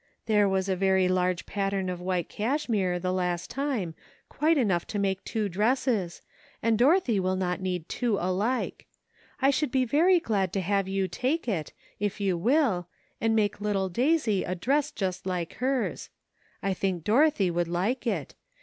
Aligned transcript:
There 0.25 0.49
was 0.49 0.67
a 0.67 0.75
very 0.75 1.07
large 1.07 1.45
pattern 1.45 1.87
of 1.87 2.01
white 2.01 2.27
cashmere 2.27 2.97
the 2.97 3.13
last 3.13 3.51
time, 3.51 3.93
quite 4.29 4.57
enough 4.57 4.87
to 4.87 4.97
make 4.97 5.23
two 5.23 5.47
dresses, 5.47 6.23
and 6.59 6.75
Dorothy 6.75 7.19
will 7.19 7.35
not 7.35 7.61
need 7.61 7.87
two 7.87 8.17
alike. 8.17 8.87
I 9.43 9.51
should 9.51 9.69
be 9.69 9.85
very 9.85 10.19
glad 10.19 10.53
to 10.53 10.61
have 10.61 10.87
you 10.87 11.07
take 11.07 11.47
it, 11.47 11.71
if 11.99 12.19
you 12.19 12.35
will, 12.35 12.87
and 13.21 13.35
make 13.35 13.61
little 13.61 13.89
Daisy 13.89 14.43
a 14.43 14.55
dress 14.55 14.89
just 14.89 15.27
like 15.27 15.53
hers. 15.57 16.09
I 16.63 16.73
think 16.73 17.03
Dorothy 17.03 17.51
would 17.51 17.67
like 17.67 18.07
it. 18.07 18.33